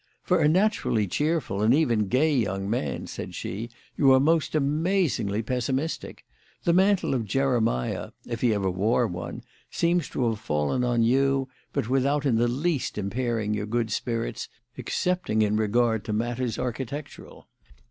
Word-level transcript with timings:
"For 0.23 0.41
a 0.41 0.47
naturally 0.47 1.05
cheerful, 1.05 1.61
and 1.61 1.75
even 1.75 2.07
gay 2.07 2.35
young 2.35 2.67
man," 2.67 3.05
said 3.05 3.35
she, 3.35 3.69
"you 3.95 4.11
are 4.13 4.19
most 4.19 4.55
amazingly 4.55 5.43
pessimistic. 5.43 6.25
The 6.63 6.73
mantle 6.73 7.13
of 7.13 7.23
Jeremiah 7.23 8.09
if 8.25 8.41
he 8.41 8.51
ever 8.51 8.67
wore 8.71 9.05
one 9.05 9.43
seems 9.69 10.09
to 10.09 10.27
have 10.27 10.39
fallen 10.39 10.83
on 10.83 11.03
you, 11.03 11.49
but 11.71 11.87
without 11.87 12.25
in 12.25 12.37
the 12.37 12.47
least 12.47 12.97
impairing 12.97 13.53
your 13.53 13.67
good 13.67 13.91
spirits 13.91 14.49
excepting 14.75 15.43
in 15.43 15.55
regard 15.55 16.03
to 16.05 16.13
matters 16.13 16.57
architectural." 16.57 17.47